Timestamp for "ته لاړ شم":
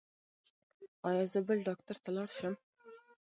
2.03-2.53